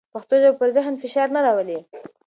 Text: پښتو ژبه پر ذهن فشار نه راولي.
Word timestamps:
پښتو 0.13 0.33
ژبه 0.41 0.57
پر 0.59 0.69
ذهن 0.75 0.93
فشار 1.01 1.27
نه 1.35 1.41
راولي. 1.45 1.79